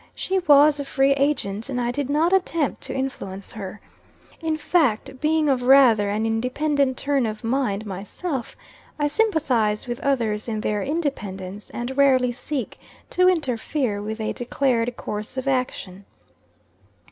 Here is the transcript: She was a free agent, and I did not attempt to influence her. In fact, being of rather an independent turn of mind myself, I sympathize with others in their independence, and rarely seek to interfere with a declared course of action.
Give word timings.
She 0.15 0.39
was 0.39 0.79
a 0.79 0.83
free 0.83 1.11
agent, 1.11 1.69
and 1.69 1.79
I 1.79 1.91
did 1.91 2.09
not 2.09 2.33
attempt 2.33 2.81
to 2.85 2.95
influence 2.95 3.51
her. 3.51 3.79
In 4.41 4.57
fact, 4.57 5.19
being 5.21 5.47
of 5.47 5.61
rather 5.61 6.09
an 6.09 6.25
independent 6.25 6.97
turn 6.97 7.27
of 7.27 7.43
mind 7.43 7.85
myself, 7.85 8.57
I 8.97 9.05
sympathize 9.05 9.85
with 9.85 9.99
others 9.99 10.47
in 10.47 10.61
their 10.61 10.81
independence, 10.81 11.69
and 11.69 11.95
rarely 11.95 12.31
seek 12.31 12.79
to 13.11 13.29
interfere 13.29 14.01
with 14.01 14.19
a 14.19 14.33
declared 14.33 14.97
course 14.97 15.37
of 15.37 15.47
action. 15.47 16.05